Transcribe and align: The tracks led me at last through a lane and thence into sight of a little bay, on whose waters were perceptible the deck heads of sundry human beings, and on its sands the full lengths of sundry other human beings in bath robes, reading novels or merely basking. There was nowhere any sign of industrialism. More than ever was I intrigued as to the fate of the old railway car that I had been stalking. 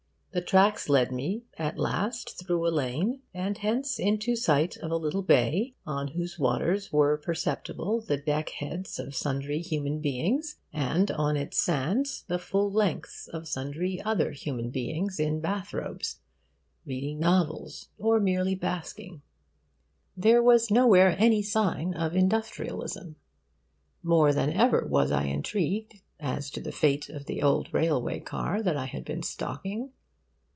The 0.33 0.39
tracks 0.41 0.87
led 0.87 1.11
me 1.11 1.43
at 1.57 1.77
last 1.77 2.39
through 2.39 2.65
a 2.65 2.71
lane 2.71 3.21
and 3.33 3.59
thence 3.61 3.99
into 3.99 4.37
sight 4.37 4.77
of 4.77 4.89
a 4.89 4.95
little 4.95 5.23
bay, 5.23 5.75
on 5.85 6.07
whose 6.13 6.39
waters 6.39 6.89
were 6.89 7.17
perceptible 7.17 7.99
the 7.99 8.15
deck 8.15 8.47
heads 8.47 8.97
of 8.97 9.13
sundry 9.13 9.59
human 9.59 9.99
beings, 9.99 10.55
and 10.71 11.11
on 11.11 11.35
its 11.35 11.59
sands 11.61 12.23
the 12.29 12.39
full 12.39 12.71
lengths 12.71 13.27
of 13.27 13.45
sundry 13.45 14.01
other 14.03 14.31
human 14.31 14.69
beings 14.69 15.19
in 15.19 15.41
bath 15.41 15.73
robes, 15.73 16.21
reading 16.85 17.19
novels 17.19 17.89
or 17.97 18.17
merely 18.21 18.55
basking. 18.55 19.21
There 20.15 20.41
was 20.41 20.71
nowhere 20.71 21.13
any 21.19 21.41
sign 21.41 21.93
of 21.93 22.15
industrialism. 22.15 23.17
More 24.01 24.31
than 24.31 24.53
ever 24.53 24.87
was 24.89 25.11
I 25.11 25.25
intrigued 25.25 25.99
as 26.21 26.49
to 26.51 26.61
the 26.61 26.71
fate 26.71 27.09
of 27.09 27.25
the 27.25 27.41
old 27.41 27.73
railway 27.73 28.21
car 28.21 28.63
that 28.63 28.77
I 28.77 28.85
had 28.85 29.03
been 29.03 29.23
stalking. 29.23 29.91